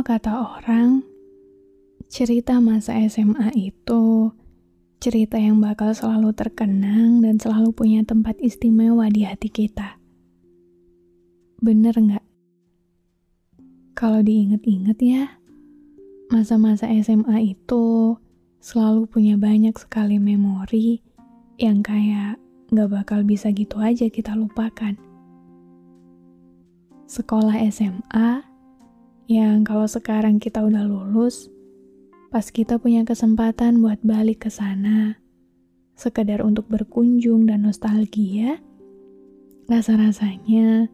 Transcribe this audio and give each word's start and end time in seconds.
Kata 0.00 0.56
orang, 0.56 1.04
cerita 2.08 2.56
masa 2.58 2.98
SMA 3.06 3.52
itu 3.54 4.32
cerita 4.96 5.38
yang 5.38 5.60
bakal 5.60 5.94
selalu 5.94 6.32
terkenang 6.34 7.20
dan 7.20 7.38
selalu 7.38 7.70
punya 7.76 8.00
tempat 8.02 8.40
istimewa 8.42 9.06
di 9.12 9.28
hati 9.28 9.52
kita. 9.52 10.00
Bener 11.62 11.94
nggak? 11.94 12.26
Kalau 13.94 14.24
diinget-inget 14.24 14.98
ya, 14.98 15.24
masa-masa 16.32 16.88
SMA 17.04 17.54
itu 17.54 18.16
selalu 18.58 19.04
punya 19.06 19.36
banyak 19.36 19.76
sekali 19.78 20.16
memori 20.16 21.04
yang 21.60 21.84
kayak 21.84 22.40
nggak 22.72 22.88
bakal 22.88 23.20
bisa 23.22 23.52
gitu 23.52 23.78
aja 23.78 24.10
kita 24.10 24.32
lupakan. 24.34 24.96
Sekolah 27.04 27.62
SMA 27.70 28.49
yang 29.30 29.62
kalau 29.62 29.86
sekarang 29.86 30.42
kita 30.42 30.58
udah 30.58 30.82
lulus, 30.82 31.46
pas 32.34 32.42
kita 32.50 32.82
punya 32.82 33.06
kesempatan 33.06 33.78
buat 33.78 34.02
balik 34.02 34.42
ke 34.42 34.50
sana, 34.50 35.22
sekedar 35.94 36.42
untuk 36.42 36.66
berkunjung 36.66 37.46
dan 37.46 37.62
nostalgia, 37.62 38.58
rasa-rasanya 39.70 40.90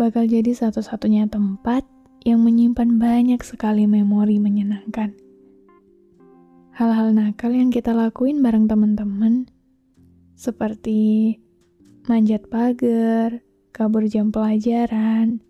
bakal 0.00 0.24
jadi 0.24 0.56
satu-satunya 0.56 1.28
tempat 1.28 1.84
yang 2.24 2.40
menyimpan 2.40 2.96
banyak 2.96 3.44
sekali 3.44 3.84
memori 3.84 4.40
menyenangkan. 4.40 5.12
Hal-hal 6.72 7.12
nakal 7.12 7.52
yang 7.52 7.68
kita 7.68 7.92
lakuin 7.92 8.40
bareng 8.40 8.72
teman-teman, 8.72 9.44
seperti 10.32 11.36
manjat 12.08 12.48
pagar, 12.48 13.44
kabur 13.76 14.08
jam 14.08 14.32
pelajaran, 14.32 15.44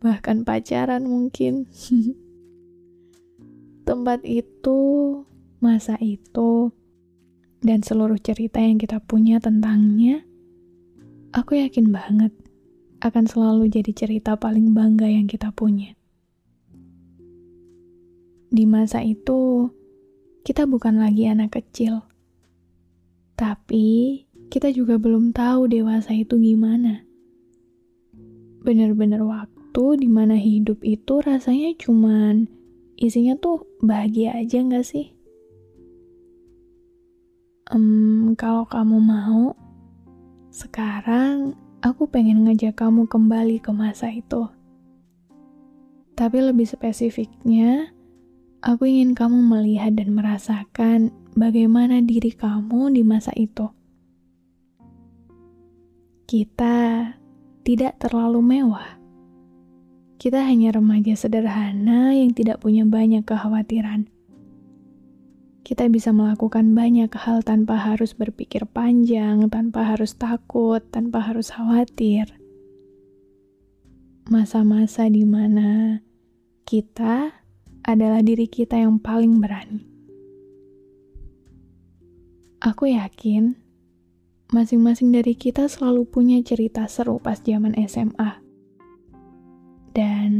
bahkan 0.00 0.42
pacaran 0.42 1.04
mungkin. 1.04 1.68
tempat 3.90 4.22
itu, 4.22 4.78
masa 5.58 5.98
itu, 5.98 6.70
dan 7.58 7.82
seluruh 7.82 8.22
cerita 8.22 8.62
yang 8.62 8.78
kita 8.78 9.02
punya 9.02 9.42
tentangnya, 9.42 10.22
aku 11.34 11.58
yakin 11.58 11.90
banget 11.90 12.30
akan 13.02 13.26
selalu 13.26 13.66
jadi 13.66 13.90
cerita 13.90 14.38
paling 14.38 14.70
bangga 14.78 15.10
yang 15.10 15.26
kita 15.26 15.50
punya. 15.50 15.98
Di 18.46 18.62
masa 18.62 19.02
itu, 19.02 19.66
kita 20.46 20.70
bukan 20.70 21.02
lagi 21.02 21.26
anak 21.26 21.58
kecil, 21.58 22.06
tapi 23.34 24.22
kita 24.54 24.70
juga 24.70 25.02
belum 25.02 25.34
tahu 25.34 25.66
dewasa 25.66 26.14
itu 26.14 26.38
gimana. 26.38 27.02
Bener-bener 28.62 29.26
waktu 29.26 29.59
di 29.74 30.08
mana 30.10 30.34
hidup 30.36 30.82
itu 30.82 31.22
rasanya 31.22 31.72
cuman 31.78 32.50
isinya 33.00 33.38
tuh 33.40 33.64
bahagia 33.80 34.36
aja 34.36 34.60
nggak 34.60 34.84
sih? 34.84 35.16
Um, 37.70 38.34
kalau 38.34 38.66
kamu 38.66 38.98
mau, 38.98 39.56
sekarang 40.50 41.54
aku 41.80 42.10
pengen 42.10 42.44
ngajak 42.44 42.76
kamu 42.76 43.08
kembali 43.08 43.62
ke 43.62 43.70
masa 43.72 44.12
itu. 44.12 44.50
Tapi 46.18 46.38
lebih 46.44 46.68
spesifiknya, 46.68 47.88
aku 48.60 48.84
ingin 48.84 49.16
kamu 49.16 49.40
melihat 49.40 49.96
dan 49.96 50.12
merasakan 50.12 51.14
bagaimana 51.32 52.04
diri 52.04 52.34
kamu 52.36 52.92
di 52.92 53.02
masa 53.06 53.32
itu. 53.38 53.70
Kita 56.28 57.06
tidak 57.64 57.96
terlalu 58.02 58.44
mewah 58.44 58.99
kita 60.20 60.44
hanya 60.44 60.76
remaja 60.76 61.16
sederhana 61.16 62.12
yang 62.12 62.36
tidak 62.36 62.60
punya 62.60 62.84
banyak 62.84 63.24
kekhawatiran. 63.24 64.04
Kita 65.64 65.88
bisa 65.88 66.12
melakukan 66.12 66.76
banyak 66.76 67.08
hal 67.16 67.40
tanpa 67.40 67.80
harus 67.80 68.12
berpikir 68.12 68.68
panjang, 68.68 69.48
tanpa 69.48 69.88
harus 69.88 70.12
takut, 70.20 70.84
tanpa 70.92 71.24
harus 71.24 71.48
khawatir. 71.56 72.36
Masa-masa 74.28 75.08
di 75.08 75.24
mana 75.24 76.04
kita 76.68 77.32
adalah 77.80 78.20
diri 78.20 78.44
kita 78.44 78.76
yang 78.76 79.00
paling 79.00 79.40
berani. 79.40 79.88
Aku 82.60 82.92
yakin 82.92 83.56
masing-masing 84.52 85.16
dari 85.16 85.32
kita 85.32 85.64
selalu 85.64 86.04
punya 86.04 86.36
cerita 86.44 86.84
seru 86.92 87.16
pas 87.16 87.40
zaman 87.40 87.72
SMA 87.88 88.49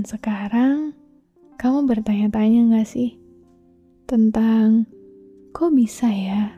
sekarang, 0.04 0.94
kamu 1.60 1.84
bertanya-tanya 1.84 2.76
gak 2.78 2.88
sih? 2.88 3.20
Tentang, 4.08 4.88
kok 5.52 5.72
bisa 5.76 6.08
ya? 6.08 6.56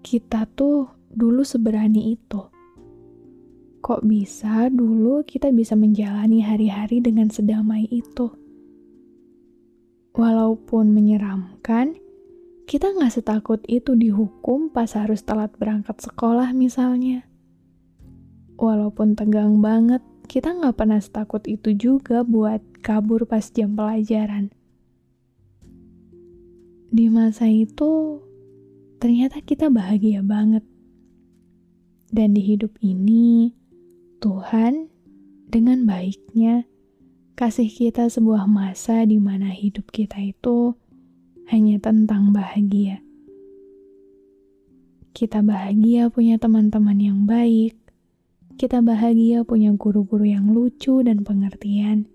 Kita 0.00 0.48
tuh 0.52 0.88
dulu 1.12 1.44
seberani 1.44 2.16
itu. 2.16 2.40
Kok 3.84 4.00
bisa 4.08 4.72
dulu 4.72 5.24
kita 5.28 5.52
bisa 5.52 5.76
menjalani 5.76 6.40
hari-hari 6.40 7.04
dengan 7.04 7.28
sedamai 7.28 7.84
itu? 7.92 8.32
Walaupun 10.14 10.94
menyeramkan, 10.94 11.98
kita 12.64 12.96
gak 12.96 13.12
setakut 13.12 13.60
itu 13.68 13.92
dihukum 13.92 14.72
pas 14.72 14.88
harus 14.96 15.20
telat 15.20 15.52
berangkat 15.60 16.00
sekolah 16.00 16.54
misalnya. 16.56 17.28
Walaupun 18.56 19.18
tegang 19.18 19.60
banget 19.60 20.00
kita 20.24 20.56
nggak 20.56 20.76
pernah 20.76 21.00
setakut 21.00 21.44
itu 21.46 21.76
juga 21.76 22.24
buat 22.24 22.60
kabur 22.80 23.28
pas 23.28 23.48
jam 23.52 23.76
pelajaran. 23.76 24.50
Di 26.94 27.10
masa 27.10 27.50
itu, 27.50 28.22
ternyata 29.02 29.42
kita 29.42 29.68
bahagia 29.68 30.22
banget. 30.22 30.62
Dan 32.14 32.38
di 32.38 32.42
hidup 32.46 32.78
ini, 32.78 33.50
Tuhan 34.22 34.86
dengan 35.50 35.82
baiknya 35.84 36.64
kasih 37.34 37.66
kita 37.66 38.06
sebuah 38.06 38.46
masa 38.46 39.02
di 39.02 39.18
mana 39.18 39.50
hidup 39.50 39.90
kita 39.90 40.22
itu 40.22 40.78
hanya 41.50 41.82
tentang 41.82 42.30
bahagia. 42.30 43.02
Kita 45.14 45.42
bahagia 45.42 46.10
punya 46.10 46.38
teman-teman 46.38 46.98
yang 46.98 47.26
baik, 47.26 47.74
kita 48.54 48.78
bahagia 48.78 49.42
punya 49.42 49.74
guru-guru 49.74 50.30
yang 50.30 50.54
lucu 50.54 51.02
dan 51.02 51.26
pengertian. 51.26 52.06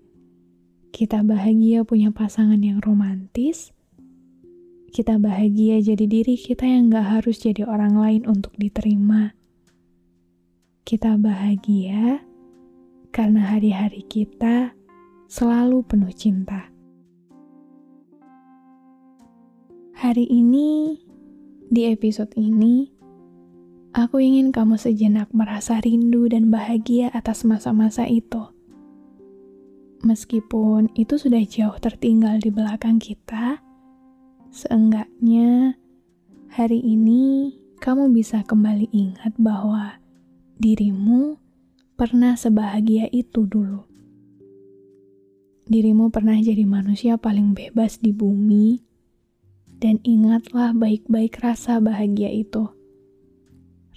Kita 0.88 1.20
bahagia 1.20 1.84
punya 1.84 2.10
pasangan 2.16 2.56
yang 2.56 2.80
romantis. 2.80 3.76
Kita 4.90 5.20
bahagia 5.20 5.84
jadi 5.84 6.08
diri 6.08 6.34
kita 6.40 6.64
yang 6.66 6.90
gak 6.90 7.20
harus 7.20 7.44
jadi 7.44 7.68
orang 7.68 7.94
lain 7.94 8.22
untuk 8.24 8.56
diterima. 8.56 9.36
Kita 10.82 11.20
bahagia 11.20 12.24
karena 13.12 13.54
hari-hari 13.54 14.02
kita 14.08 14.72
selalu 15.28 15.84
penuh 15.86 16.10
cinta. 16.10 16.72
Hari 20.00 20.24
ini, 20.24 20.96
di 21.68 21.86
episode 21.92 22.32
ini, 22.34 22.99
Aku 23.90 24.22
ingin 24.22 24.54
kamu 24.54 24.78
sejenak 24.78 25.34
merasa 25.34 25.82
rindu 25.82 26.30
dan 26.30 26.46
bahagia 26.46 27.10
atas 27.10 27.42
masa-masa 27.42 28.06
itu. 28.06 28.54
Meskipun 30.06 30.94
itu 30.94 31.18
sudah 31.18 31.42
jauh 31.42 31.74
tertinggal 31.82 32.38
di 32.38 32.54
belakang 32.54 33.02
kita, 33.02 33.58
seenggaknya 34.54 35.74
hari 36.54 36.78
ini 36.78 37.50
kamu 37.82 38.14
bisa 38.14 38.46
kembali 38.46 38.94
ingat 38.94 39.34
bahwa 39.42 39.98
dirimu 40.62 41.42
pernah 41.98 42.38
sebahagia 42.38 43.10
itu 43.10 43.42
dulu. 43.42 43.90
Dirimu 45.66 46.14
pernah 46.14 46.38
jadi 46.38 46.62
manusia 46.62 47.18
paling 47.18 47.58
bebas 47.58 47.98
di 47.98 48.14
bumi, 48.14 48.86
dan 49.82 49.98
ingatlah 50.06 50.78
baik-baik 50.78 51.42
rasa 51.42 51.82
bahagia 51.82 52.30
itu 52.30 52.70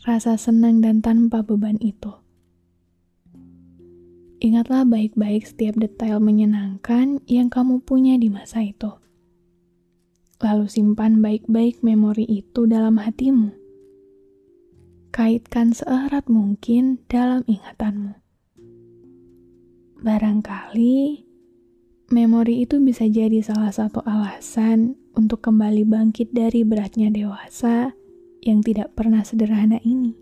rasa 0.04 0.36
senang 0.36 0.84
dan 0.84 1.00
tanpa 1.00 1.40
beban 1.40 1.80
itu. 1.80 2.12
Ingatlah 4.44 4.84
baik-baik 4.84 5.48
setiap 5.48 5.80
detail 5.80 6.20
menyenangkan 6.20 7.24
yang 7.32 7.48
kamu 7.48 7.80
punya 7.80 8.20
di 8.20 8.28
masa 8.28 8.60
itu. 8.60 8.92
Lalu 10.44 10.68
simpan 10.68 11.24
baik-baik 11.24 11.80
memori 11.80 12.28
itu 12.28 12.68
dalam 12.68 13.00
hatimu. 13.00 13.56
Kaitkan 15.16 15.72
seerat 15.72 16.28
mungkin 16.28 17.00
dalam 17.08 17.48
ingatanmu. 17.48 18.20
Barangkali 20.04 21.24
memori 22.12 22.68
itu 22.68 22.84
bisa 22.84 23.08
jadi 23.08 23.40
salah 23.40 23.72
satu 23.72 24.04
alasan 24.04 25.00
untuk 25.16 25.40
kembali 25.48 25.88
bangkit 25.88 26.36
dari 26.36 26.68
beratnya 26.68 27.08
dewasa 27.08 27.96
yang 28.44 28.60
tidak 28.60 28.92
pernah 28.94 29.24
sederhana 29.24 29.80
ini. 29.82 30.14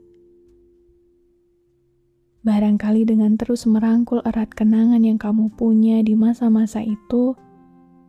Barangkali 2.42 3.06
dengan 3.06 3.38
terus 3.38 3.70
merangkul 3.70 4.26
erat 4.26 4.50
kenangan 4.50 5.06
yang 5.06 5.22
kamu 5.22 5.54
punya 5.54 6.02
di 6.02 6.18
masa-masa 6.18 6.82
itu, 6.82 7.38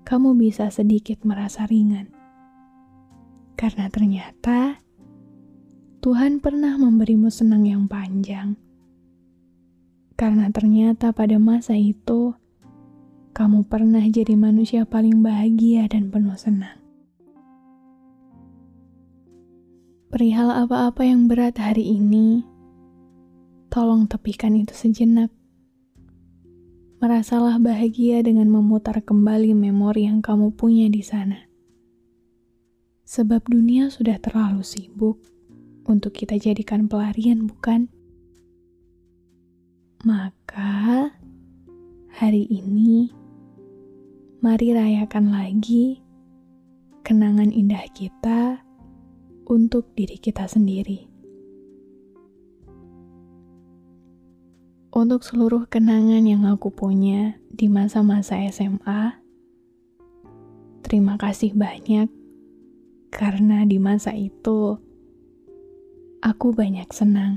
kamu 0.09 0.37
bisa 0.41 0.73
sedikit 0.73 1.21
merasa 1.29 1.69
ringan. 1.69 2.09
Karena 3.61 3.93
ternyata 3.93 4.81
Tuhan 6.03 6.43
pernah 6.43 6.75
memberimu 6.81 7.31
senang 7.31 7.63
yang 7.63 7.87
panjang. 7.87 8.59
Karena 10.19 10.51
ternyata 10.51 11.15
pada 11.15 11.39
masa 11.39 11.79
itu, 11.79 12.35
kamu 13.33 13.71
pernah 13.71 14.03
jadi 14.11 14.35
manusia 14.35 14.83
paling 14.83 15.23
bahagia 15.23 15.87
dan 15.87 16.11
penuh 16.11 16.35
senang. 16.35 16.82
Perihal 20.13 20.53
apa-apa 20.53 21.09
yang 21.09 21.25
berat 21.25 21.57
hari 21.57 21.89
ini, 21.97 22.45
tolong 23.73 24.05
tepikan 24.05 24.53
itu 24.53 24.77
sejenak. 24.77 25.33
Merasalah 27.01 27.57
bahagia 27.57 28.21
dengan 28.21 28.53
memutar 28.53 29.01
kembali 29.01 29.57
memori 29.57 30.05
yang 30.05 30.21
kamu 30.21 30.53
punya 30.53 30.93
di 30.93 31.01
sana. 31.01 31.49
Sebab 33.09 33.49
dunia 33.49 33.89
sudah 33.89 34.21
terlalu 34.21 34.61
sibuk 34.61 35.17
untuk 35.89 36.13
kita 36.13 36.37
jadikan 36.37 36.93
pelarian, 36.93 37.49
bukan? 37.49 37.89
Maka, 40.05 41.09
hari 42.21 42.53
ini, 42.53 43.09
mari 44.45 44.77
rayakan 44.77 45.33
lagi 45.33 46.05
kenangan 47.01 47.49
indah 47.49 47.89
kita 47.97 48.62
untuk 49.53 49.93
diri 49.93 50.17
kita 50.17 50.49
sendiri. 50.49 51.05
Untuk 54.97 55.21
seluruh 55.21 55.69
kenangan 55.69 56.25
yang 56.25 56.49
aku 56.49 56.73
punya 56.73 57.37
di 57.53 57.69
masa-masa 57.69 58.41
SMA, 58.49 59.21
terima 60.81 61.21
kasih 61.21 61.53
banyak 61.53 62.09
karena 63.13 63.69
di 63.69 63.77
masa 63.77 64.17
itu 64.17 64.81
aku 66.25 66.57
banyak 66.57 66.89
senang. 66.89 67.37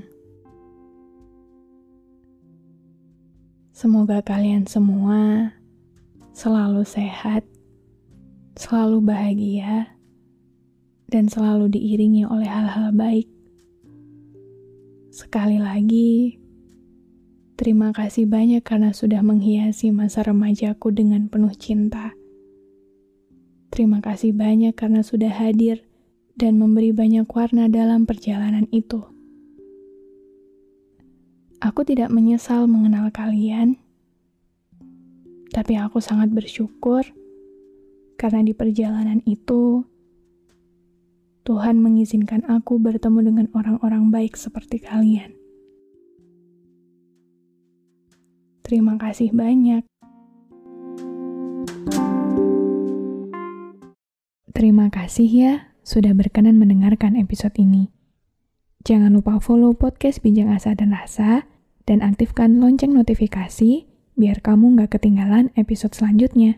Semoga 3.75 4.23
kalian 4.23 4.63
semua 4.71 5.51
selalu 6.31 6.87
sehat, 6.87 7.43
selalu 8.55 9.03
bahagia 9.03 9.94
dan 11.09 11.29
selalu 11.29 11.69
diiringi 11.69 12.25
oleh 12.25 12.49
hal-hal 12.49 12.89
baik. 12.93 13.29
Sekali 15.15 15.61
lagi, 15.61 16.35
terima 17.55 17.95
kasih 17.95 18.27
banyak 18.27 18.59
karena 18.65 18.91
sudah 18.91 19.23
menghiasi 19.23 19.93
masa 19.95 20.27
remajaku 20.27 20.91
dengan 20.91 21.31
penuh 21.31 21.55
cinta. 21.55 22.11
Terima 23.71 24.03
kasih 24.03 24.35
banyak 24.35 24.75
karena 24.75 25.03
sudah 25.03 25.31
hadir 25.31 25.83
dan 26.35 26.59
memberi 26.59 26.91
banyak 26.91 27.27
warna 27.31 27.71
dalam 27.71 28.03
perjalanan 28.03 28.67
itu. 28.75 29.03
Aku 31.63 31.87
tidak 31.87 32.11
menyesal 32.11 32.67
mengenal 32.67 33.07
kalian, 33.09 33.79
tapi 35.55 35.79
aku 35.79 36.03
sangat 36.03 36.29
bersyukur 36.35 37.07
karena 38.19 38.43
di 38.43 38.51
perjalanan 38.51 39.23
itu 39.23 39.87
Tuhan 41.45 41.77
mengizinkan 41.77 42.41
aku 42.49 42.81
bertemu 42.81 43.21
dengan 43.21 43.45
orang-orang 43.53 44.09
baik 44.09 44.33
seperti 44.33 44.81
kalian. 44.81 45.37
Terima 48.65 48.97
kasih 48.97 49.29
banyak. 49.29 49.85
Terima 54.57 54.89
kasih 54.89 55.29
ya 55.29 55.53
sudah 55.85 56.17
berkenan 56.17 56.57
mendengarkan 56.57 57.13
episode 57.13 57.53
ini. 57.61 57.93
Jangan 58.81 59.13
lupa 59.13 59.37
follow 59.37 59.77
podcast 59.77 60.25
Bincang 60.25 60.49
Asa 60.49 60.73
dan 60.73 60.97
Rasa 60.97 61.45
dan 61.85 62.01
aktifkan 62.01 62.57
lonceng 62.57 62.97
notifikasi 62.97 63.85
biar 64.17 64.41
kamu 64.41 64.81
nggak 64.81 64.97
ketinggalan 64.97 65.53
episode 65.53 65.93
selanjutnya. 65.93 66.57